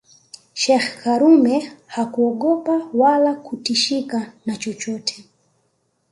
[0.61, 5.25] Sheikh karume hakuogopa wala kutishika na chochote